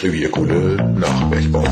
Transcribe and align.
Revierkunde 0.00 0.76
nach 0.98 1.30
Bergbau. 1.30 1.64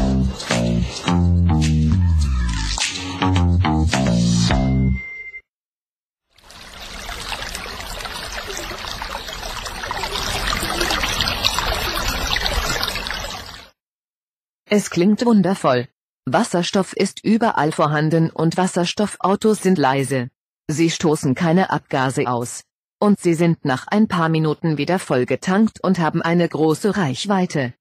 Es 14.68 14.90
klingt 14.90 15.24
wundervoll. 15.24 15.86
Wasserstoff 16.28 16.92
ist 16.92 17.22
überall 17.24 17.70
vorhanden 17.70 18.30
und 18.30 18.56
Wasserstoffautos 18.56 19.62
sind 19.62 19.78
leise. 19.78 20.28
Sie 20.68 20.90
stoßen 20.90 21.36
keine 21.36 21.70
Abgase 21.70 22.26
aus. 22.26 22.62
Und 22.98 23.20
sie 23.20 23.34
sind 23.34 23.64
nach 23.64 23.86
ein 23.88 24.08
paar 24.08 24.28
Minuten 24.28 24.78
wieder 24.78 24.98
vollgetankt 24.98 25.82
und 25.82 25.98
haben 25.98 26.22
eine 26.22 26.48
große 26.48 26.96
Reichweite. 26.96 27.74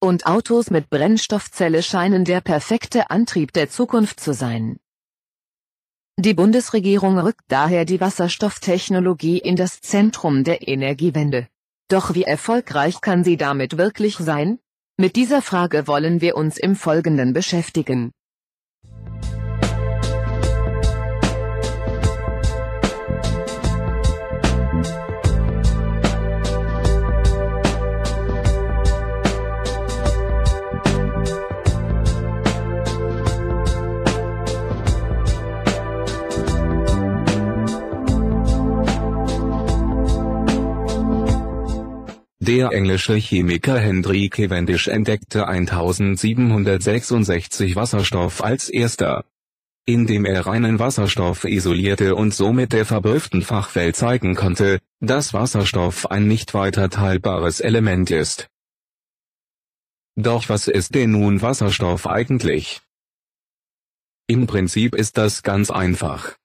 Und 0.00 0.26
Autos 0.26 0.70
mit 0.70 0.90
Brennstoffzelle 0.90 1.82
scheinen 1.82 2.24
der 2.24 2.40
perfekte 2.40 3.10
Antrieb 3.10 3.52
der 3.52 3.70
Zukunft 3.70 4.20
zu 4.20 4.34
sein. 4.34 4.78
Die 6.16 6.34
Bundesregierung 6.34 7.18
rückt 7.18 7.44
daher 7.48 7.84
die 7.84 8.00
Wasserstofftechnologie 8.00 9.38
in 9.38 9.56
das 9.56 9.80
Zentrum 9.80 10.44
der 10.44 10.66
Energiewende. 10.68 11.48
Doch 11.88 12.14
wie 12.14 12.22
erfolgreich 12.22 13.00
kann 13.00 13.24
sie 13.24 13.36
damit 13.36 13.78
wirklich 13.78 14.16
sein? 14.16 14.58
Mit 14.96 15.16
dieser 15.16 15.42
Frage 15.42 15.86
wollen 15.86 16.20
wir 16.20 16.36
uns 16.36 16.56
im 16.56 16.76
Folgenden 16.76 17.32
beschäftigen. 17.32 18.12
Der 42.54 42.70
englische 42.70 43.16
Chemiker 43.16 43.80
Henry 43.80 44.28
Cavendish 44.28 44.86
entdeckte 44.86 45.48
1766 45.48 47.74
Wasserstoff 47.74 48.44
als 48.44 48.68
erster. 48.68 49.24
Indem 49.86 50.24
er 50.24 50.46
reinen 50.46 50.78
Wasserstoff 50.78 51.46
isolierte 51.46 52.14
und 52.14 52.32
somit 52.32 52.72
der 52.72 52.86
verblüfften 52.86 53.42
Fachwelt 53.42 53.96
zeigen 53.96 54.36
konnte, 54.36 54.78
dass 55.00 55.34
Wasserstoff 55.34 56.08
ein 56.12 56.28
nicht 56.28 56.54
weiter 56.54 56.90
teilbares 56.90 57.58
Element 57.58 58.12
ist. 58.12 58.48
Doch 60.14 60.48
was 60.48 60.68
ist 60.68 60.94
denn 60.94 61.10
nun 61.10 61.42
Wasserstoff 61.42 62.06
eigentlich? 62.06 62.82
Im 64.28 64.46
Prinzip 64.46 64.94
ist 64.94 65.18
das 65.18 65.42
ganz 65.42 65.72
einfach. 65.72 66.36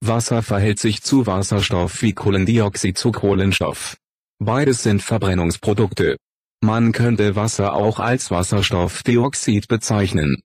Wasser 0.00 0.44
verhält 0.44 0.78
sich 0.78 1.02
zu 1.02 1.26
Wasserstoff 1.26 2.02
wie 2.02 2.12
Kohlendioxid 2.12 2.96
zu 2.96 3.10
Kohlenstoff. 3.10 3.96
Beides 4.44 4.82
sind 4.82 5.02
Verbrennungsprodukte. 5.02 6.16
Man 6.60 6.90
könnte 6.90 7.36
Wasser 7.36 7.74
auch 7.74 8.00
als 8.00 8.32
Wasserstoffdioxid 8.32 9.68
bezeichnen. 9.68 10.42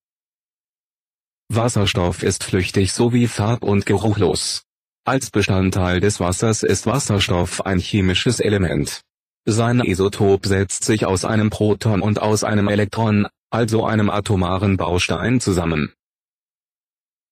Wasserstoff 1.49 2.21
ist 2.21 2.43
flüchtig 2.43 2.93
sowie 2.93 3.27
farb- 3.27 3.63
und 3.63 3.87
geruchlos. 3.87 4.61
Als 5.03 5.31
Bestandteil 5.31 5.99
des 5.99 6.19
Wassers 6.19 6.61
ist 6.61 6.85
Wasserstoff 6.85 7.65
ein 7.65 7.79
chemisches 7.79 8.39
Element. 8.39 9.01
Sein 9.45 9.79
Isotop 9.79 10.45
setzt 10.45 10.83
sich 10.83 11.07
aus 11.07 11.25
einem 11.25 11.49
Proton 11.49 12.03
und 12.03 12.21
aus 12.21 12.43
einem 12.43 12.67
Elektron, 12.67 13.25
also 13.49 13.83
einem 13.83 14.11
atomaren 14.11 14.77
Baustein 14.77 15.39
zusammen. 15.39 15.91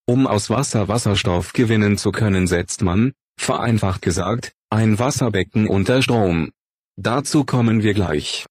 Um 0.08 0.26
aus 0.26 0.50
Wasser 0.50 0.88
Wasserstoff 0.88 1.53
gewinnen 1.53 2.00
zu 2.00 2.12
können 2.12 2.47
setzt 2.47 2.82
man, 2.82 3.14
vereinfacht 3.40 4.02
gesagt, 4.02 4.53
ein 4.72 4.97
Wasserbecken 4.97 5.68
unter 5.68 6.02
Strom. 6.02 6.52
Dazu 6.98 7.44
kommen 7.44 7.84
wir 7.84 7.94
gleich. 7.94 8.46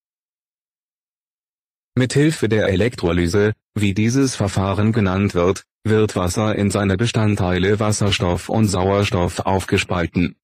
Mithilfe 1.96 2.48
der 2.48 2.68
Elektrolyse, 2.68 3.54
wie 3.74 3.94
dieses 3.94 4.36
Verfahren 4.36 4.92
genannt 4.92 5.34
wird, 5.34 5.64
wird 5.84 6.16
Wasser 6.16 6.54
in 6.56 6.70
seine 6.70 6.96
Bestandteile 6.96 7.80
Wasserstoff 7.80 8.48
und 8.48 8.66
Sauerstoff 8.66 9.40
aufgespalten. 9.40 10.36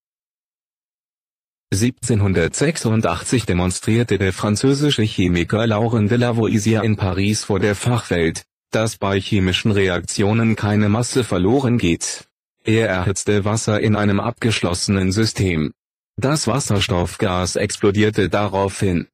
1786 1.72 3.47
demonstrierte 3.47 4.19
der 4.19 4.32
französische 4.32 5.03
Chemiker 5.03 5.67
Laurent 5.67 6.11
de 6.11 6.19
Lavoisier 6.19 6.82
in 6.82 6.97
Paris 6.97 7.44
vor 7.44 7.61
der 7.61 7.75
Fachwelt, 7.75 8.44
dass 8.71 8.97
bei 8.97 9.21
chemischen 9.21 9.71
Reaktionen 9.71 10.56
keine 10.56 10.88
Masse 10.88 11.22
verloren 11.22 11.78
geht. 11.78 12.27
Er 12.65 12.88
erhitzte 12.88 13.44
Wasser 13.44 13.81
in 13.81 13.94
einem 13.94 14.21
abgeschlossenen 14.21 15.12
System. 15.12 15.72
Das 16.16 16.47
Wasserstoffgas 16.47 17.56
explodierte 17.56 18.28
daraufhin. 18.28 19.09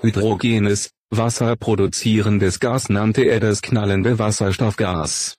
Hydrogenes, 0.00 0.90
wasserproduzierendes 1.10 2.60
Gas 2.60 2.88
nannte 2.88 3.22
er 3.24 3.40
das 3.40 3.62
knallende 3.62 4.18
Wasserstoffgas. 4.18 5.36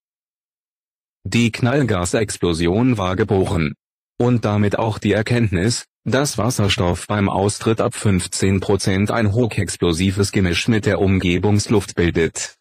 Die 1.24 1.52
Knallgasexplosion 1.52 2.98
war 2.98 3.16
geboren. 3.16 3.74
Und 4.20 4.44
damit 4.44 4.78
auch 4.78 5.00
die 5.00 5.14
Erkenntnis, 5.14 5.86
dass 6.04 6.38
Wasserstoff 6.38 7.08
beim 7.08 7.30
Austritt 7.30 7.80
ab 7.80 7.94
15% 7.94 9.12
ein 9.12 9.32
hochexplosives 9.32 10.32
Gemisch 10.32 10.68
mit 10.68 10.86
der 10.86 11.00
Umgebungsluft 11.00 11.96
bildet. 11.96 12.59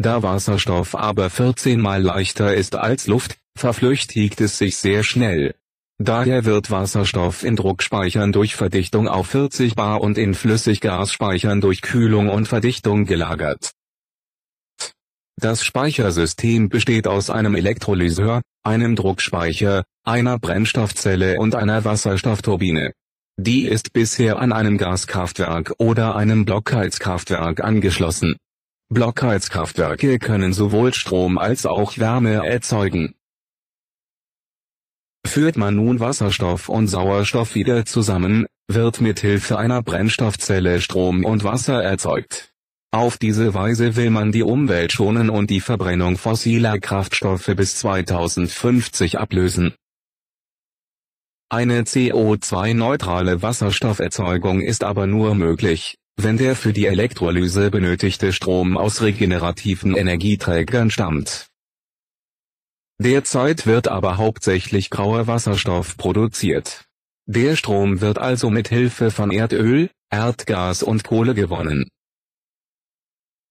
Da 0.00 0.22
Wasserstoff 0.22 0.94
aber 0.94 1.28
14 1.28 1.78
mal 1.78 2.02
leichter 2.02 2.54
ist 2.54 2.74
als 2.74 3.06
Luft, 3.06 3.36
verflüchtigt 3.54 4.40
es 4.40 4.56
sich 4.56 4.78
sehr 4.78 5.02
schnell. 5.02 5.54
Daher 5.98 6.46
wird 6.46 6.70
Wasserstoff 6.70 7.44
in 7.44 7.54
Druckspeichern 7.54 8.32
durch 8.32 8.56
Verdichtung 8.56 9.08
auf 9.08 9.26
40 9.26 9.74
bar 9.74 10.00
und 10.00 10.16
in 10.16 10.32
Flüssiggasspeichern 10.32 11.60
durch 11.60 11.82
Kühlung 11.82 12.30
und 12.30 12.48
Verdichtung 12.48 13.04
gelagert. 13.04 13.72
Das 15.36 15.62
Speichersystem 15.62 16.70
besteht 16.70 17.06
aus 17.06 17.28
einem 17.28 17.54
Elektrolyseur, 17.54 18.40
einem 18.62 18.96
Druckspeicher, 18.96 19.84
einer 20.02 20.38
Brennstoffzelle 20.38 21.38
und 21.38 21.54
einer 21.54 21.84
Wasserstoffturbine. 21.84 22.94
Die 23.36 23.66
ist 23.66 23.92
bisher 23.92 24.38
an 24.38 24.52
einem 24.52 24.78
Gaskraftwerk 24.78 25.74
oder 25.76 26.16
einem 26.16 26.46
Blockheizkraftwerk 26.46 27.62
angeschlossen. 27.62 28.36
Blockheizkraftwerke 28.92 30.18
können 30.18 30.52
sowohl 30.52 30.92
Strom 30.92 31.38
als 31.38 31.64
auch 31.64 31.96
Wärme 31.98 32.44
erzeugen. 32.44 33.14
Führt 35.24 35.56
man 35.56 35.76
nun 35.76 36.00
Wasserstoff 36.00 36.68
und 36.68 36.88
Sauerstoff 36.88 37.54
wieder 37.54 37.86
zusammen, 37.86 38.46
wird 38.66 39.00
mithilfe 39.00 39.58
einer 39.58 39.80
Brennstoffzelle 39.84 40.80
Strom 40.80 41.24
und 41.24 41.44
Wasser 41.44 41.80
erzeugt. 41.84 42.52
Auf 42.90 43.16
diese 43.16 43.54
Weise 43.54 43.94
will 43.94 44.10
man 44.10 44.32
die 44.32 44.42
Umwelt 44.42 44.90
schonen 44.90 45.30
und 45.30 45.50
die 45.50 45.60
Verbrennung 45.60 46.18
fossiler 46.18 46.80
Kraftstoffe 46.80 47.52
bis 47.54 47.76
2050 47.76 49.20
ablösen. 49.20 49.72
Eine 51.48 51.82
CO2-neutrale 51.82 53.40
Wasserstofferzeugung 53.40 54.60
ist 54.60 54.82
aber 54.82 55.06
nur 55.06 55.36
möglich, 55.36 55.99
wenn 56.22 56.36
der 56.36 56.56
für 56.56 56.72
die 56.72 56.86
Elektrolyse 56.86 57.70
benötigte 57.70 58.32
Strom 58.32 58.76
aus 58.76 59.02
regenerativen 59.02 59.96
Energieträgern 59.96 60.90
stammt. 60.90 61.48
Derzeit 62.98 63.66
wird 63.66 63.88
aber 63.88 64.18
hauptsächlich 64.18 64.90
grauer 64.90 65.26
Wasserstoff 65.26 65.96
produziert. 65.96 66.84
Der 67.26 67.56
Strom 67.56 68.00
wird 68.00 68.18
also 68.18 68.50
mit 68.50 68.68
Hilfe 68.68 69.10
von 69.10 69.30
Erdöl, 69.30 69.90
Erdgas 70.10 70.82
und 70.82 71.04
Kohle 71.04 71.34
gewonnen. 71.34 71.88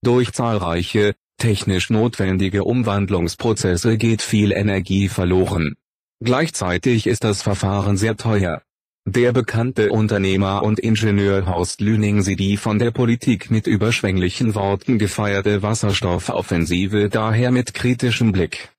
Durch 0.02 0.32
zahlreiche, 0.34 1.16
technisch 1.38 1.90
notwendige 1.90 2.64
Umwandlungsprozesse 2.64 3.98
geht 3.98 4.22
viel 4.22 4.52
Energie 4.52 5.10
verloren. 5.10 5.76
Gleichzeitig 6.22 7.08
ist 7.08 7.24
das 7.24 7.42
Verfahren 7.42 7.98
sehr 7.98 8.18
teuer. 8.18 8.62
Der 9.12 9.32
bekannte 9.32 9.90
Unternehmer 9.90 10.62
und 10.62 10.80
Ingenieur 10.80 11.48
Horst 11.48 11.82
Lüning 11.82 12.22
sieht 12.22 12.40
die 12.40 12.58
von 12.58 12.78
der 12.78 12.92
Politik 12.92 13.50
mit 13.50 13.66
überschwänglichen 13.66 14.54
Worten 14.54 15.00
gefeierte 15.00 15.64
Wasserstoffoffensive 15.64 17.10
daher 17.10 17.50
mit 17.50 17.74
kritischem 17.74 18.32
Blick. 18.32 18.70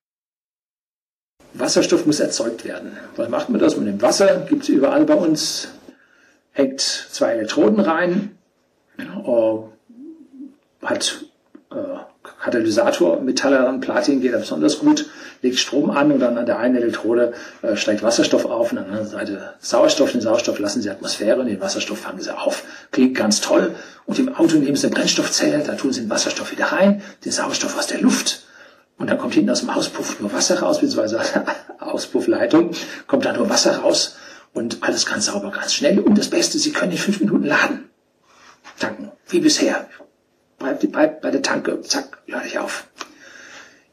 Wasserstoff 1.54 2.06
muss 2.06 2.20
erzeugt 2.20 2.64
werden. 2.64 2.92
Was 3.16 3.28
macht 3.28 3.48
man 3.48 3.60
das? 3.60 3.74
Man 3.74 3.86
nimmt 3.86 4.02
Wasser, 4.02 4.46
gibt 4.48 4.62
es 4.62 4.68
überall 4.68 5.04
bei 5.04 5.14
uns, 5.14 5.66
hängt 6.52 6.80
zwei 6.80 7.32
Elektroden 7.32 7.80
rein, 7.80 8.38
äh, 8.98 9.02
hat 10.86 11.24
äh, 11.72 11.76
Katalysator, 12.40 13.20
Metalle 13.20 13.78
Platin 13.80 14.20
geht 14.20 14.32
da 14.32 14.38
besonders 14.38 14.78
gut, 14.78 15.06
legt 15.42 15.58
Strom 15.58 15.90
an 15.90 16.10
und 16.10 16.20
dann 16.20 16.38
an 16.38 16.46
der 16.46 16.58
einen 16.58 16.76
Elektrode 16.76 17.34
äh, 17.62 17.76
steigt 17.76 18.02
Wasserstoff 18.02 18.46
auf 18.46 18.72
und 18.72 18.78
an 18.78 18.84
der 18.84 18.92
anderen 18.94 19.10
Seite 19.10 19.54
Sauerstoff. 19.60 20.12
Den 20.12 20.22
Sauerstoff 20.22 20.58
lassen 20.58 20.80
sie 20.80 20.90
Atmosphäre 20.90 21.40
und 21.40 21.46
den 21.46 21.60
Wasserstoff 21.60 21.98
fangen 21.98 22.20
sie 22.20 22.36
auf. 22.36 22.64
Klingt 22.92 23.14
ganz 23.16 23.40
toll. 23.40 23.74
Und 24.06 24.18
im 24.18 24.34
Auto 24.34 24.56
nehmen 24.56 24.76
sie 24.76 24.86
eine 24.86 24.96
Brennstoffzelle, 24.96 25.62
da 25.66 25.74
tun 25.74 25.92
sie 25.92 26.00
den 26.00 26.10
Wasserstoff 26.10 26.50
wieder 26.50 26.66
rein, 26.66 27.02
den 27.24 27.32
Sauerstoff 27.32 27.76
aus 27.78 27.86
der 27.86 28.00
Luft. 28.00 28.44
Und 28.96 29.08
dann 29.08 29.18
kommt 29.18 29.34
hinten 29.34 29.50
aus 29.50 29.60
dem 29.60 29.70
Auspuff 29.70 30.20
nur 30.20 30.32
Wasser 30.32 30.60
raus, 30.60 30.80
beziehungsweise 30.80 31.20
Auspuffleitung, 31.78 32.70
kommt 33.06 33.24
da 33.24 33.32
nur 33.32 33.48
Wasser 33.48 33.78
raus 33.78 34.16
und 34.52 34.78
alles 34.82 35.06
ganz 35.06 35.26
sauber, 35.26 35.50
ganz 35.50 35.74
schnell. 35.74 36.00
Und 36.00 36.16
das 36.16 36.28
Beste, 36.28 36.58
sie 36.58 36.72
können 36.72 36.92
in 36.92 36.98
fünf 36.98 37.20
Minuten 37.20 37.44
laden. 37.44 37.90
Tanken, 38.78 39.10
wie 39.28 39.40
bisher 39.40 39.88
bleibt, 40.60 40.92
bleibt 40.92 41.20
bei 41.22 41.32
der 41.32 41.42
Tanke, 41.42 41.80
zack, 41.82 42.22
lade 42.28 42.46
ich 42.46 42.58
auf. 42.58 42.86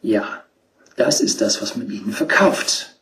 Ja, 0.03 0.43
das 0.95 1.21
ist 1.21 1.41
das, 1.41 1.61
was 1.61 1.75
man 1.75 1.89
ihnen 1.89 2.11
verkauft. 2.11 2.93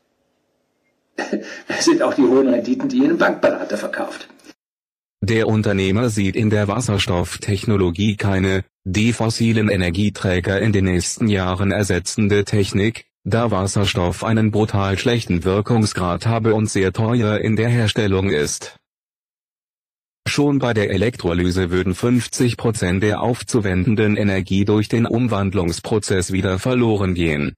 Das 1.68 1.86
sind 1.86 2.02
auch 2.02 2.14
die 2.14 2.24
hohen 2.24 2.48
Renditen, 2.48 2.90
die 2.90 2.98
ihnen 2.98 3.18
Bankberater 3.18 3.78
verkauft. 3.78 4.28
Der 5.22 5.48
Unternehmer 5.48 6.10
sieht 6.10 6.36
in 6.36 6.50
der 6.50 6.68
Wasserstofftechnologie 6.68 8.16
keine, 8.16 8.64
die 8.84 9.14
fossilen 9.14 9.70
Energieträger 9.70 10.60
in 10.60 10.72
den 10.72 10.86
nächsten 10.86 11.28
Jahren 11.28 11.72
ersetzende 11.72 12.44
Technik, 12.44 13.06
da 13.24 13.50
Wasserstoff 13.50 14.24
einen 14.24 14.52
brutal 14.52 14.98
schlechten 14.98 15.44
Wirkungsgrad 15.44 16.28
habe 16.28 16.54
und 16.54 16.70
sehr 16.70 16.94
teuer 16.94 17.40
in 17.40 17.56
der 17.56 17.70
Herstellung 17.70 18.30
ist. 18.30 18.78
Schon 20.28 20.60
bei 20.60 20.74
der 20.74 20.90
Elektrolyse 20.90 21.70
würden 21.70 21.94
50% 21.94 23.00
der 23.00 23.22
aufzuwendenden 23.22 24.18
Energie 24.18 24.66
durch 24.66 24.90
den 24.90 25.06
Umwandlungsprozess 25.06 26.32
wieder 26.32 26.60
verloren 26.60 27.14
gehen. 27.14 27.54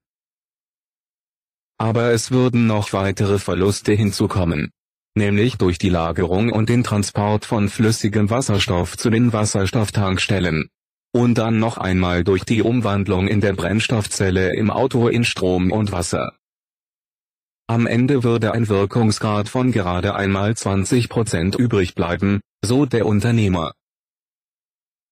Aber 1.78 2.10
es 2.10 2.30
würden 2.30 2.66
noch 2.66 2.92
weitere 2.92 3.38
Verluste 3.38 3.92
hinzukommen. 3.92 4.70
Nämlich 5.14 5.56
durch 5.56 5.78
die 5.78 5.88
Lagerung 5.88 6.52
und 6.52 6.68
den 6.68 6.84
Transport 6.84 7.44
von 7.44 7.68
flüssigem 7.68 8.30
Wasserstoff 8.30 8.96
zu 8.96 9.10
den 9.10 9.32
Wasserstofftankstellen. 9.32 10.68
Und 11.12 11.38
dann 11.38 11.58
noch 11.58 11.78
einmal 11.78 12.22
durch 12.22 12.44
die 12.44 12.62
Umwandlung 12.62 13.28
in 13.28 13.40
der 13.40 13.54
Brennstoffzelle 13.54 14.54
im 14.54 14.70
Auto 14.70 15.08
in 15.08 15.24
Strom 15.24 15.72
und 15.72 15.90
Wasser. 15.90 16.34
Am 17.66 17.86
Ende 17.86 18.22
würde 18.24 18.52
ein 18.52 18.68
Wirkungsgrad 18.68 19.48
von 19.48 19.72
gerade 19.72 20.14
einmal 20.14 20.52
20% 20.52 21.56
übrig 21.58 21.94
bleiben, 21.94 22.40
so 22.64 22.86
der 22.86 23.06
Unternehmer. 23.06 23.72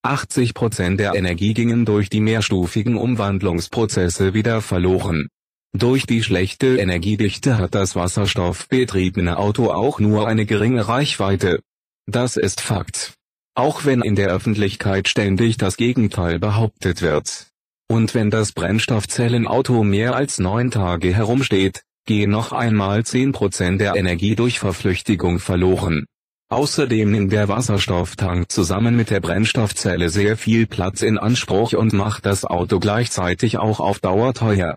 80% 0.04 0.96
der 0.96 1.14
Energie 1.14 1.54
gingen 1.54 1.84
durch 1.84 2.08
die 2.08 2.20
mehrstufigen 2.20 2.96
Umwandlungsprozesse 2.96 4.34
wieder 4.34 4.62
verloren. 4.62 5.28
Durch 5.72 6.06
die 6.06 6.22
schlechte 6.22 6.78
Energiedichte 6.78 7.58
hat 7.58 7.74
das 7.74 7.96
wasserstoffbetriebene 7.96 9.36
Auto 9.36 9.70
auch 9.70 10.00
nur 10.00 10.26
eine 10.26 10.46
geringe 10.46 10.88
Reichweite. 10.88 11.60
Das 12.06 12.36
ist 12.36 12.60
Fakt. 12.60 13.14
Auch 13.54 13.84
wenn 13.84 14.02
in 14.02 14.16
der 14.16 14.28
Öffentlichkeit 14.28 15.08
ständig 15.08 15.56
das 15.56 15.76
Gegenteil 15.76 16.38
behauptet 16.38 17.02
wird. 17.02 17.48
Und 17.88 18.14
wenn 18.14 18.30
das 18.30 18.52
Brennstoffzellenauto 18.52 19.82
mehr 19.82 20.14
als 20.14 20.38
neun 20.38 20.70
Tage 20.70 21.14
herumsteht, 21.14 21.82
gehen 22.06 22.30
noch 22.30 22.52
einmal 22.52 23.00
10% 23.00 23.78
der 23.78 23.96
Energie 23.96 24.34
durch 24.34 24.58
Verflüchtigung 24.58 25.38
verloren. 25.38 26.06
Außerdem 26.48 27.10
nimmt 27.10 27.32
der 27.32 27.48
Wasserstofftank 27.48 28.52
zusammen 28.52 28.96
mit 28.96 29.10
der 29.10 29.18
Brennstoffzelle 29.18 30.10
sehr 30.10 30.36
viel 30.36 30.68
Platz 30.68 31.02
in 31.02 31.18
Anspruch 31.18 31.72
und 31.72 31.92
macht 31.92 32.24
das 32.24 32.44
Auto 32.44 32.78
gleichzeitig 32.78 33.58
auch 33.58 33.80
auf 33.80 33.98
Dauer 33.98 34.32
teuer. 34.32 34.76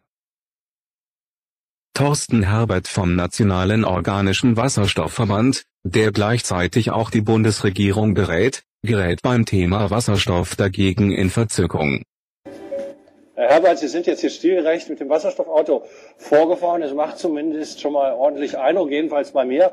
Thorsten 1.94 2.42
Herbert 2.42 2.88
vom 2.88 3.16
Nationalen 3.16 3.86
Organischen 3.86 4.58
Wasserstoffverband, 4.58 5.64
der 5.84 6.12
gleichzeitig 6.12 6.90
auch 6.90 7.12
die 7.12 7.22
Bundesregierung 7.22 8.16
berät, 8.16 8.64
gerät 8.82 9.22
beim 9.22 9.46
Thema 9.46 9.92
Wasserstoff 9.92 10.56
dagegen 10.56 11.12
in 11.12 11.30
Verzückung. 11.30 12.02
Herr 13.36 13.50
Herbert, 13.50 13.78
Sie 13.78 13.90
sind 13.90 14.08
jetzt 14.08 14.22
hier 14.22 14.32
stilgerecht 14.32 14.90
mit 14.90 15.00
dem 15.00 15.10
Wasserstoffauto 15.10 15.84
vorgefahren. 16.18 16.82
Es 16.82 16.96
macht 16.96 17.20
zumindest 17.20 17.80
schon 17.80 17.94
mal 17.94 18.12
ordentlich 18.14 18.58
Eindruck, 18.58 18.90
jedenfalls 18.90 19.34
bei 19.34 19.46
mir. 19.46 19.72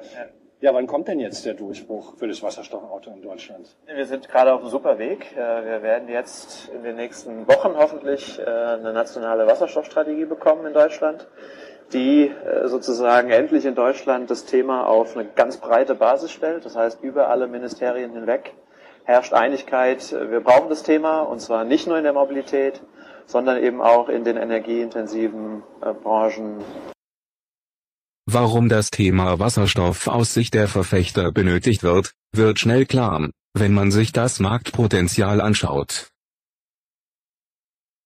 Ja, 0.58 0.72
wann 0.72 0.86
kommt 0.86 1.06
denn 1.08 1.20
jetzt 1.20 1.44
der 1.44 1.52
Durchbruch 1.52 2.14
für 2.16 2.26
das 2.26 2.42
Wasserstoffauto 2.42 3.10
in 3.10 3.20
Deutschland? 3.20 3.76
Wir 3.94 4.06
sind 4.06 4.26
gerade 4.26 4.54
auf 4.54 4.62
einem 4.62 4.70
super 4.70 4.98
Weg. 4.98 5.36
Äh, 5.36 5.36
wir 5.36 5.82
werden 5.82 6.08
jetzt 6.08 6.70
in 6.70 6.82
den 6.82 6.96
nächsten 6.96 7.46
Wochen 7.46 7.74
hoffentlich 7.76 8.38
äh, 8.38 8.44
eine 8.44 8.94
nationale 8.94 9.46
Wasserstoffstrategie 9.46 10.24
bekommen 10.24 10.64
in 10.64 10.72
Deutschland, 10.72 11.26
die 11.92 12.28
äh, 12.28 12.68
sozusagen 12.68 13.28
endlich 13.28 13.66
in 13.66 13.74
Deutschland 13.74 14.30
das 14.30 14.46
Thema 14.46 14.86
auf 14.86 15.14
eine 15.14 15.26
ganz 15.26 15.58
breite 15.58 15.94
Basis 15.94 16.32
stellt. 16.32 16.64
Das 16.64 16.74
heißt, 16.74 17.02
über 17.02 17.28
alle 17.28 17.48
Ministerien 17.48 18.12
hinweg 18.12 18.54
herrscht 19.04 19.34
Einigkeit. 19.34 20.10
Wir 20.10 20.40
brauchen 20.40 20.70
das 20.70 20.82
Thema 20.82 21.20
und 21.20 21.40
zwar 21.40 21.64
nicht 21.64 21.86
nur 21.86 21.98
in 21.98 22.04
der 22.04 22.14
Mobilität, 22.14 22.80
sondern 23.26 23.62
eben 23.62 23.82
auch 23.82 24.08
in 24.08 24.24
den 24.24 24.38
energieintensiven 24.38 25.62
Branchen 26.02 26.64
Warum 28.28 28.68
das 28.68 28.90
Thema 28.90 29.38
Wasserstoff 29.38 30.08
aus 30.08 30.34
Sicht 30.34 30.54
der 30.54 30.66
Verfechter 30.66 31.30
benötigt 31.30 31.84
wird, 31.84 32.12
wird 32.32 32.58
schnell 32.58 32.84
klar, 32.84 33.30
wenn 33.54 33.72
man 33.72 33.92
sich 33.92 34.10
das 34.10 34.40
Marktpotenzial 34.40 35.40
anschaut. 35.40 36.08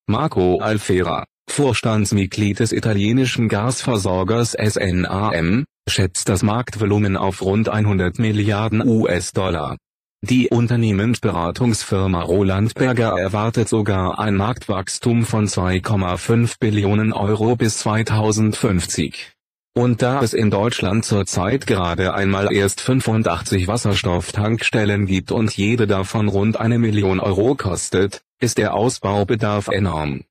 Marco 0.06 0.58
Alfera, 0.58 1.24
Vorstandsmitglied 1.48 2.58
des 2.58 2.72
italienischen 2.72 3.48
Gasversorgers 3.48 4.52
SNAM, 4.52 5.64
schätzt 5.88 6.28
das 6.28 6.42
Marktvolumen 6.42 7.16
auf 7.16 7.40
rund 7.40 7.70
100 7.70 8.18
Milliarden 8.18 8.86
US-Dollar. 8.86 9.78
Die 10.22 10.48
Unternehmensberatungsfirma 10.48 12.20
Roland 12.20 12.74
Berger 12.74 13.18
erwartet 13.18 13.70
sogar 13.70 14.18
ein 14.18 14.36
Marktwachstum 14.36 15.24
von 15.24 15.46
2,5 15.46 16.56
Billionen 16.60 17.14
Euro 17.14 17.56
bis 17.56 17.78
2050. 17.78 19.32
Und 19.74 20.02
da 20.02 20.20
es 20.20 20.34
in 20.34 20.50
Deutschland 20.50 21.04
zurzeit 21.04 21.66
gerade 21.66 22.12
einmal 22.12 22.52
erst 22.52 22.80
85 22.80 23.68
Wasserstofftankstellen 23.68 25.06
gibt 25.06 25.30
und 25.30 25.56
jede 25.56 25.86
davon 25.86 26.28
rund 26.28 26.58
eine 26.58 26.78
Million 26.78 27.20
Euro 27.20 27.54
kostet, 27.54 28.22
ist 28.40 28.58
der 28.58 28.74
Ausbaubedarf 28.74 29.68
enorm. 29.68 30.24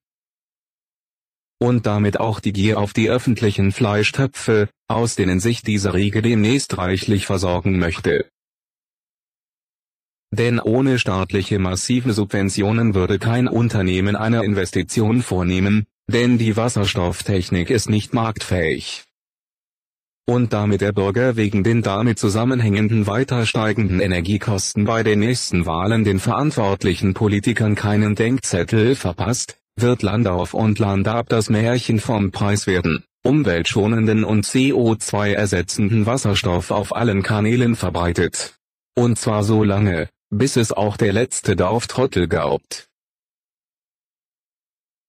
Und 1.57 1.85
damit 1.85 2.19
auch 2.19 2.41
die 2.41 2.51
Gier 2.51 2.79
auf 2.79 2.91
die 2.91 3.09
öffentlichen 3.09 3.71
Fleischtöpfe, 3.71 4.69
aus 4.89 5.15
denen 5.15 5.39
sich 5.39 5.61
diese 5.61 5.93
Riege 5.93 6.21
demnächst 6.21 6.77
reichlich 6.77 7.25
versorgen 7.25 7.79
möchte. 7.79 8.29
Denn 10.31 10.59
ohne 10.59 10.99
staatliche 10.99 11.59
massive 11.59 12.13
Subventionen 12.13 12.93
würde 12.93 13.19
kein 13.19 13.47
Unternehmen 13.47 14.15
eine 14.15 14.43
Investition 14.43 15.21
vornehmen, 15.21 15.85
denn 16.07 16.37
die 16.37 16.55
Wasserstofftechnik 16.55 17.69
ist 17.69 17.89
nicht 17.89 18.13
marktfähig 18.13 19.08
und 20.29 20.53
damit 20.53 20.81
der 20.81 20.91
Bürger 20.91 21.37
wegen 21.37 21.63
den 21.63 21.81
damit 21.81 22.19
zusammenhängenden 22.19 23.07
weiter 23.07 23.47
steigenden 23.47 23.99
Energiekosten 23.99 24.85
bei 24.85 25.01
den 25.01 25.19
nächsten 25.19 25.65
Wahlen 25.65 26.03
den 26.03 26.19
verantwortlichen 26.19 27.15
Politikern 27.15 27.73
keinen 27.73 28.13
Denkzettel 28.13 28.93
verpasst, 28.93 29.57
wird 29.75 30.03
Landauf 30.03 30.53
und 30.53 30.77
Landab 30.77 31.29
das 31.29 31.49
Märchen 31.49 31.99
vom 31.99 32.29
preiswerten, 32.29 33.03
umweltschonenden 33.23 34.23
und 34.23 34.45
CO2-ersetzenden 34.45 36.05
Wasserstoff 36.05 36.69
auf 36.69 36.95
allen 36.95 37.23
Kanälen 37.23 37.75
verbreitet. 37.75 38.53
Und 38.95 39.17
zwar 39.17 39.43
so 39.43 39.63
lange, 39.63 40.09
bis 40.29 40.57
es 40.57 40.71
auch 40.71 40.95
der 40.95 41.11
letzte 41.11 41.55
Dorftrottel 41.55 42.27
glaubt. 42.27 42.88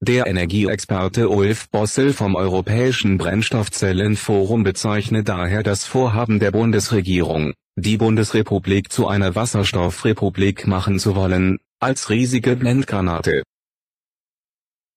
Der 0.02 0.26
Energieexperte 0.26 1.28
Ulf 1.28 1.68
Bossel 1.68 2.14
vom 2.14 2.34
Europäischen 2.34 3.18
Brennstoffzellenforum 3.18 4.62
bezeichnet 4.62 5.28
daher 5.28 5.62
das 5.62 5.84
Vorhaben 5.84 6.38
der 6.38 6.52
Bundesregierung, 6.52 7.52
die 7.76 7.98
Bundesrepublik 7.98 8.90
zu 8.90 9.08
einer 9.08 9.34
Wasserstoffrepublik 9.34 10.66
machen 10.66 10.98
zu 10.98 11.14
wollen, 11.16 11.58
als 11.80 12.08
riesige 12.08 12.56
Blendgranate. 12.56 13.42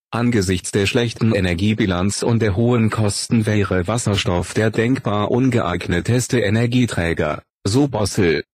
Angesichts 0.09 0.71
der 0.71 0.85
schlechten 0.85 1.35
Energiebilanz 1.35 2.23
und 2.23 2.41
der 2.41 2.55
hohen 2.55 2.89
Kosten 2.89 3.45
wäre 3.45 3.87
Wasserstoff 3.87 4.53
der 4.53 4.71
denkbar 4.71 5.31
ungeeigneteste 5.31 6.39
Energieträger, 6.39 7.43
so 7.65 7.89
Bossel. 7.89 8.45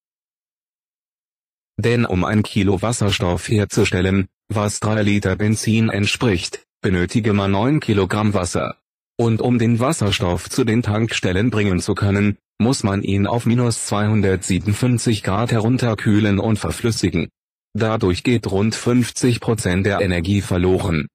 Denn 1.82 2.04
um 2.04 2.26
ein 2.26 2.44
Kilo 2.44 2.82
Wasserstoff 2.82 3.48
herzustellen, 3.48 4.28
was 4.50 4.82
3 4.82 5.02
Liter 5.02 5.38
Benzin 5.38 5.88
entspricht, 5.88 6.66
benötige 6.82 7.32
man 7.32 7.52
9 7.52 7.80
Kilogramm 7.80 8.34
Wasser. 8.34 8.76
Und 9.18 9.40
um 9.40 9.60
den 9.60 9.80
Wasserstoff 9.80 10.50
zu 10.50 10.66
den 10.66 10.84
Tankstellen 10.84 11.52
bringen 11.52 11.80
zu 11.80 11.96
können, 11.96 12.38
muss 12.60 12.84
man 12.84 13.02
ihn 13.02 13.28
auf 13.28 13.46
minus 13.46 13.86
257 13.86 15.24
Grad 15.24 15.54
herunterkühlen 15.54 16.40
und 16.40 16.60
verflüssigen. 16.60 17.30
Dadurch 17.74 18.24
geht 18.24 18.52
rund 18.52 18.76
50 18.76 19.40
Prozent 19.40 19.86
der 19.86 20.02
Energie 20.02 20.42
verloren. 20.42 21.08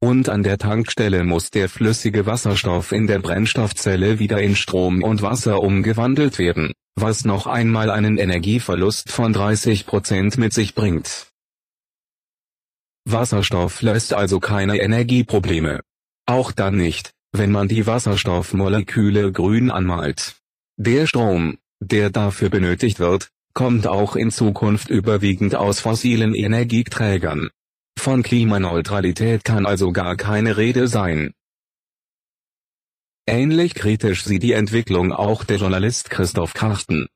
Und 0.00 0.28
an 0.28 0.44
der 0.44 0.58
Tankstelle 0.58 1.24
muss 1.24 1.50
der 1.50 1.68
flüssige 1.68 2.24
Wasserstoff 2.24 2.92
in 2.92 3.08
der 3.08 3.18
Brennstoffzelle 3.18 4.20
wieder 4.20 4.40
in 4.40 4.54
Strom 4.54 5.02
und 5.02 5.22
Wasser 5.22 5.60
umgewandelt 5.60 6.38
werden, 6.38 6.72
was 6.94 7.24
noch 7.24 7.48
einmal 7.48 7.90
einen 7.90 8.16
Energieverlust 8.16 9.10
von 9.10 9.34
30% 9.34 10.38
mit 10.38 10.52
sich 10.52 10.76
bringt. 10.76 11.26
Wasserstoff 13.04 13.82
löst 13.82 14.12
also 14.12 14.38
keine 14.38 14.78
Energieprobleme. 14.78 15.80
Auch 16.26 16.52
dann 16.52 16.76
nicht, 16.76 17.12
wenn 17.32 17.50
man 17.50 17.66
die 17.66 17.86
Wasserstoffmoleküle 17.86 19.32
grün 19.32 19.70
anmalt. 19.70 20.36
Der 20.76 21.08
Strom, 21.08 21.58
der 21.80 22.10
dafür 22.10 22.50
benötigt 22.50 23.00
wird, 23.00 23.30
kommt 23.52 23.88
auch 23.88 24.14
in 24.14 24.30
Zukunft 24.30 24.90
überwiegend 24.90 25.56
aus 25.56 25.80
fossilen 25.80 26.34
Energieträgern. 26.34 27.50
Von 27.98 28.22
Klimaneutralität 28.22 29.44
kann 29.44 29.66
also 29.66 29.90
gar 29.90 30.16
keine 30.16 30.56
Rede 30.56 30.86
sein. 30.86 31.34
Ähnlich 33.26 33.74
kritisch 33.74 34.24
sieht 34.24 34.44
die 34.44 34.52
Entwicklung 34.52 35.12
auch 35.12 35.42
der 35.42 35.56
Journalist 35.56 36.08
Christoph 36.08 36.54
Karchten. 36.54 37.08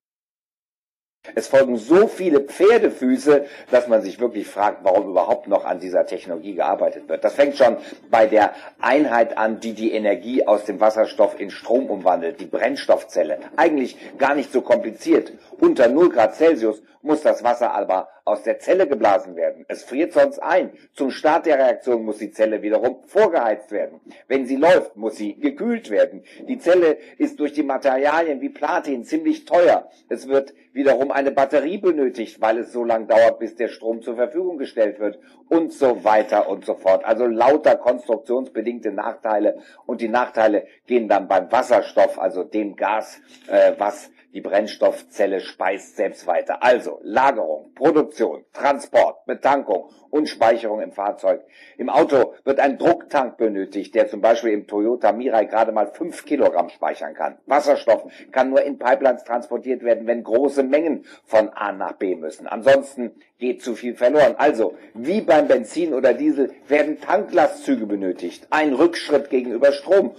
Es 1.34 1.48
folgen 1.48 1.76
so 1.76 2.06
viele 2.06 2.40
Pferdefüße, 2.40 3.44
dass 3.70 3.88
man 3.88 4.02
sich 4.02 4.20
wirklich 4.20 4.46
fragt, 4.46 4.84
warum 4.84 5.08
überhaupt 5.08 5.48
noch 5.48 5.64
an 5.64 5.80
dieser 5.80 6.06
Technologie 6.06 6.54
gearbeitet 6.54 7.08
wird. 7.08 7.24
Das 7.24 7.34
fängt 7.34 7.56
schon 7.56 7.76
bei 8.10 8.26
der 8.26 8.52
Einheit 8.80 9.38
an, 9.38 9.60
die 9.60 9.72
die 9.72 9.92
Energie 9.92 10.46
aus 10.46 10.64
dem 10.64 10.80
Wasserstoff 10.80 11.38
in 11.38 11.50
Strom 11.50 11.86
umwandelt, 11.90 12.40
die 12.40 12.46
Brennstoffzelle. 12.46 13.38
Eigentlich 13.56 13.96
gar 14.18 14.34
nicht 14.34 14.52
so 14.52 14.60
kompliziert. 14.60 15.32
Unter 15.58 15.88
0 15.88 16.10
Grad 16.10 16.34
Celsius 16.34 16.82
muss 17.02 17.22
das 17.22 17.42
Wasser 17.42 17.72
aber 17.72 18.08
aus 18.24 18.44
der 18.44 18.60
Zelle 18.60 18.86
geblasen 18.86 19.34
werden. 19.34 19.64
Es 19.68 19.82
friert 19.82 20.12
sonst 20.12 20.38
ein. 20.38 20.70
Zum 20.94 21.10
Start 21.10 21.46
der 21.46 21.58
Reaktion 21.58 22.04
muss 22.04 22.18
die 22.18 22.30
Zelle 22.30 22.62
wiederum 22.62 23.02
vorgeheizt 23.06 23.72
werden. 23.72 24.00
Wenn 24.28 24.46
sie 24.46 24.56
läuft, 24.56 24.96
muss 24.96 25.16
sie 25.16 25.34
gekühlt 25.34 25.90
werden. 25.90 26.22
Die 26.48 26.58
Zelle 26.58 26.98
ist 27.18 27.40
durch 27.40 27.52
die 27.52 27.64
Materialien 27.64 28.40
wie 28.40 28.48
Platin 28.48 29.04
ziemlich 29.04 29.44
teuer. 29.44 29.90
Es 30.08 30.28
wird 30.28 30.54
wiederum 30.72 31.10
eine 31.22 31.30
Batterie 31.30 31.78
benötigt, 31.78 32.40
weil 32.40 32.58
es 32.58 32.72
so 32.72 32.84
lange 32.84 33.06
dauert, 33.06 33.38
bis 33.38 33.54
der 33.54 33.68
Strom 33.68 34.02
zur 34.02 34.16
Verfügung 34.16 34.58
gestellt 34.58 34.98
wird 34.98 35.18
und 35.48 35.72
so 35.72 36.04
weiter 36.04 36.48
und 36.48 36.64
so 36.64 36.74
fort. 36.74 37.04
Also 37.04 37.26
lauter 37.26 37.76
konstruktionsbedingte 37.76 38.92
Nachteile 38.92 39.58
und 39.86 40.00
die 40.00 40.08
Nachteile 40.08 40.66
gehen 40.86 41.08
dann 41.08 41.28
beim 41.28 41.50
Wasserstoff, 41.50 42.18
also 42.18 42.44
dem 42.44 42.76
Gas, 42.76 43.20
äh, 43.48 43.72
was 43.78 44.10
die 44.32 44.40
Brennstoffzelle 44.40 45.40
speist 45.40 45.96
selbst 45.96 46.26
weiter. 46.26 46.62
Also 46.62 47.00
Lagerung, 47.02 47.72
Produktion, 47.74 48.44
Transport, 48.52 49.24
Betankung 49.26 49.90
und 50.10 50.28
Speicherung 50.28 50.80
im 50.80 50.92
Fahrzeug. 50.92 51.42
Im 51.78 51.88
Auto 51.88 52.34
wird 52.44 52.60
ein 52.60 52.78
Drucktank 52.78 53.36
benötigt, 53.36 53.94
der 53.94 54.08
zum 54.08 54.20
Beispiel 54.20 54.52
im 54.52 54.66
Toyota 54.66 55.12
Mirai 55.12 55.44
gerade 55.44 55.72
mal 55.72 55.86
fünf 55.86 56.24
Kilogramm 56.24 56.68
speichern 56.68 57.14
kann. 57.14 57.38
Wasserstoff 57.46 58.04
kann 58.30 58.50
nur 58.50 58.62
in 58.62 58.78
Pipelines 58.78 59.24
transportiert 59.24 59.82
werden, 59.82 60.06
wenn 60.06 60.22
große 60.22 60.62
Mengen 60.62 61.04
von 61.24 61.48
A 61.50 61.72
nach 61.72 61.92
B 61.92 62.14
müssen. 62.14 62.46
Ansonsten 62.46 63.12
geht 63.38 63.62
zu 63.62 63.74
viel 63.74 63.94
verloren. 63.94 64.34
Also, 64.38 64.76
wie 64.94 65.20
beim 65.20 65.48
Benzin 65.48 65.94
oder 65.94 66.14
Diesel 66.14 66.52
werden 66.68 67.00
Tanklastzüge 67.00 67.86
benötigt. 67.86 68.46
Ein 68.50 68.74
Rückschritt 68.74 69.30
gegenüber 69.30 69.72
Strom. 69.72 70.14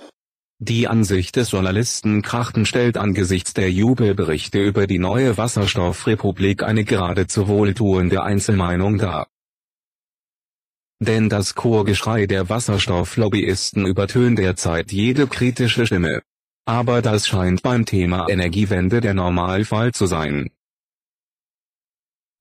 Die 0.65 0.87
Ansicht 0.87 1.35
des 1.35 1.51
Journalisten 1.51 2.21
Krachten 2.21 2.65
stellt 2.65 2.97
angesichts 2.97 3.53
der 3.53 3.69
Jubelberichte 3.69 4.63
über 4.63 4.87
die 4.87 4.97
neue 4.97 5.35
Wasserstoffrepublik 5.35 6.63
eine 6.63 6.85
geradezu 6.85 7.49
wohltuende 7.49 8.23
Einzelmeinung 8.23 8.97
dar. 8.97 9.27
Denn 11.01 11.27
das 11.27 11.55
Chorgeschrei 11.55 12.27
der 12.27 12.47
Wasserstofflobbyisten 12.47 13.85
übertönt 13.85 14.39
derzeit 14.39 14.93
jede 14.93 15.27
kritische 15.27 15.85
Stimme. 15.85 16.21
Aber 16.63 17.01
das 17.01 17.27
scheint 17.27 17.61
beim 17.61 17.85
Thema 17.85 18.29
Energiewende 18.29 19.01
der 19.01 19.13
Normalfall 19.13 19.91
zu 19.91 20.05
sein. 20.05 20.49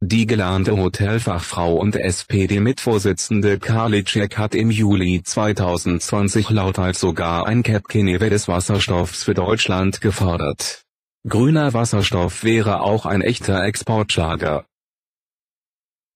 Die 0.05 0.27
gelernte 0.27 0.77
Hotelfachfrau 0.77 1.77
und 1.77 1.95
SPD-Mitvorsitzende 1.95 3.61
Karliczek 3.61 4.37
hat 4.37 4.57
im 4.57 4.73
Juli 4.73 5.23
2020 5.23 6.51
lauthals 6.51 6.99
sogar 6.99 7.47
ein 7.47 7.63
Cap 7.63 7.87
Geneve 7.87 8.29
des 8.29 8.49
Wasserstoffs 8.49 9.23
für 9.23 9.35
Deutschland 9.35 10.01
gefordert. 10.01 10.83
Grüner 11.29 11.73
Wasserstoff 11.73 12.43
wäre 12.43 12.81
auch 12.81 13.07
ein 13.07 13.23
echter 13.23 13.63
Exportschlager. 13.63 14.67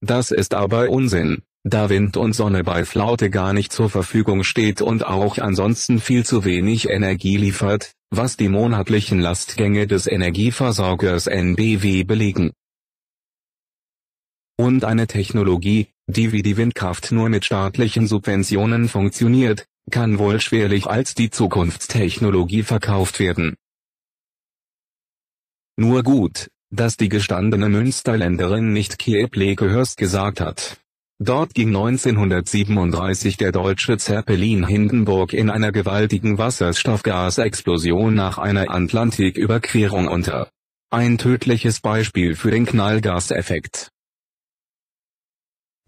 Das 0.01 0.31
ist 0.31 0.53
aber 0.53 0.89
Unsinn, 0.89 1.43
da 1.63 1.89
Wind 1.89 2.17
und 2.17 2.33
Sonne 2.33 2.65
bei 2.65 2.83
Flaute 2.83 3.29
gar 3.29 3.53
nicht 3.53 3.71
zur 3.71 3.89
Verfügung 3.89 4.43
steht 4.43 4.81
und 4.81 5.05
auch 5.05 5.37
ansonsten 5.37 6.01
viel 6.01 6.25
zu 6.25 6.43
wenig 6.43 6.89
Energie 6.89 7.37
liefert, 7.37 7.93
was 8.09 8.35
die 8.35 8.49
monatlichen 8.49 9.21
Lastgänge 9.21 9.87
des 9.87 10.07
Energieversorgers 10.07 11.27
NBW 11.27 12.03
belegen 12.03 12.51
und 14.57 14.83
eine 14.83 15.07
Technologie, 15.07 15.87
die 16.07 16.31
wie 16.31 16.41
die 16.41 16.57
Windkraft 16.57 17.11
nur 17.11 17.29
mit 17.29 17.45
staatlichen 17.45 18.07
Subventionen 18.07 18.89
funktioniert, 18.89 19.65
kann 19.91 20.19
wohl 20.19 20.41
schwerlich 20.41 20.87
als 20.87 21.15
die 21.15 21.29
Zukunftstechnologie 21.29 22.63
verkauft 22.63 23.19
werden. 23.19 23.55
Nur 25.77 26.03
gut, 26.03 26.49
dass 26.71 26.97
die 26.97 27.09
gestandene 27.09 27.69
Münsterländerin 27.69 28.73
nicht 28.73 28.99
Kiepleke 28.99 29.69
Hörst 29.69 29.97
gesagt 29.97 30.41
hat. 30.41 30.77
Dort 31.19 31.53
ging 31.55 31.69
1937 31.69 33.37
der 33.37 33.51
deutsche 33.51 33.97
Zeppelin 33.97 34.67
Hindenburg 34.67 35.33
in 35.33 35.49
einer 35.49 35.71
gewaltigen 35.71 36.37
Wasserstoffgasexplosion 36.37 38.13
nach 38.13 38.37
einer 38.37 38.69
Atlantiküberquerung 38.69 40.07
unter. 40.07 40.49
Ein 40.91 41.17
tödliches 41.17 41.79
Beispiel 41.81 42.35
für 42.35 42.51
den 42.51 42.65
Knallgaseffekt. 42.65 43.91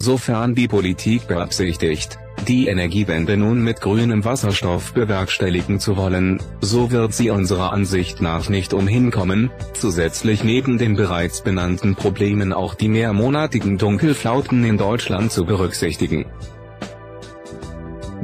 Sofern 0.01 0.55
die 0.55 0.69
Politik 0.69 1.27
beabsichtigt, 1.27 2.19
die 2.47 2.67
Energiewende 2.67 3.35
nun 3.35 3.61
mit 3.61 3.81
grünem 3.81 4.23
Wasserstoff 4.23 4.93
bewerkstelligen 4.93 5.81
zu 5.81 5.97
wollen, 5.97 6.41
so 6.61 6.89
wird 6.89 7.13
sie 7.13 7.31
unserer 7.31 7.73
Ansicht 7.73 8.21
nach 8.21 8.47
nicht 8.47 8.73
umhinkommen, 8.73 9.51
zusätzlich 9.73 10.41
neben 10.41 10.77
den 10.77 10.95
bereits 10.95 11.41
benannten 11.41 11.95
Problemen 11.95 12.53
auch 12.53 12.75
die 12.75 12.87
mehrmonatigen 12.87 13.77
Dunkelflauten 13.77 14.63
in 14.63 14.77
Deutschland 14.77 15.33
zu 15.33 15.43
berücksichtigen. 15.45 16.25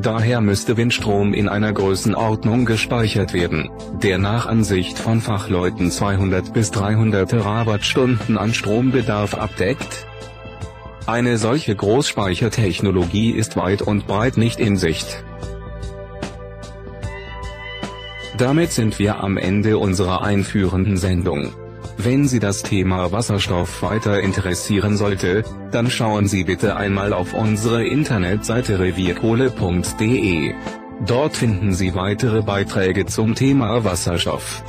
Daher 0.01 0.39
müsste 0.39 0.77
Windstrom 0.77 1.33
in 1.33 1.49
einer 1.49 1.73
Größenordnung 1.73 2.63
gespeichert 2.63 3.33
werden, 3.33 3.69
der 4.01 4.17
nach 4.17 4.45
Ansicht 4.45 4.97
von 4.97 5.19
Fachleuten 5.19 5.91
200 5.91 6.53
bis 6.53 6.71
300 6.71 7.29
Terawattstunden 7.29 8.37
an 8.37 8.53
Strombedarf 8.53 9.33
abdeckt, 9.33 10.05
eine 11.07 11.37
solche 11.37 11.75
Großspeichertechnologie 11.75 13.31
ist 13.31 13.57
weit 13.57 13.81
und 13.81 14.07
breit 14.07 14.37
nicht 14.37 14.59
in 14.59 14.77
Sicht. 14.77 15.23
Damit 18.37 18.71
sind 18.71 18.99
wir 18.99 19.23
am 19.23 19.37
Ende 19.37 19.77
unserer 19.77 20.23
einführenden 20.23 20.97
Sendung. 20.97 21.53
Wenn 21.97 22.27
Sie 22.27 22.39
das 22.39 22.63
Thema 22.63 23.11
Wasserstoff 23.11 23.81
weiter 23.81 24.19
interessieren 24.19 24.97
sollte, 24.97 25.43
dann 25.71 25.89
schauen 25.89 26.27
Sie 26.27 26.43
bitte 26.43 26.75
einmal 26.75 27.13
auf 27.13 27.33
unsere 27.33 27.85
Internetseite 27.85 28.79
revierkohle.de. 28.79 30.53
Dort 31.05 31.37
finden 31.37 31.73
Sie 31.73 31.95
weitere 31.95 32.41
Beiträge 32.41 33.05
zum 33.05 33.35
Thema 33.35 33.83
Wasserstoff. 33.85 34.63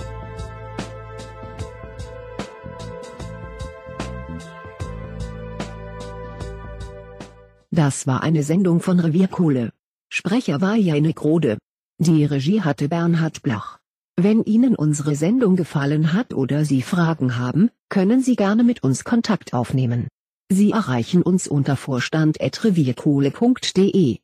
Das 7.77 8.07
war 8.07 8.23
eine 8.23 8.43
Sendung 8.43 8.81
von 8.81 8.99
Revierkohle. 8.99 9.71
Sprecher 10.09 10.63
war 10.63 10.77
Janik 10.77 11.23
Rode. 11.23 11.59
Die 11.99 12.25
Regie 12.25 12.63
hatte 12.63 12.89
Bernhard 12.89 13.43
Blach. 13.43 13.81
Wenn 14.17 14.43
Ihnen 14.45 14.75
unsere 14.75 15.15
Sendung 15.15 15.57
gefallen 15.57 16.15
hat 16.15 16.33
oder 16.33 16.65
Sie 16.65 16.81
Fragen 16.81 17.37
haben, 17.37 17.69
können 17.91 18.23
Sie 18.23 18.35
gerne 18.35 18.65
mit 18.65 18.83
uns 18.83 19.05
Kontakt 19.05 19.53
aufnehmen. 19.53 20.09
Sie 20.51 20.71
erreichen 20.71 21.21
uns 21.21 21.49
unter 21.49 21.77
vorstand.revierkohle.de. 21.77 24.15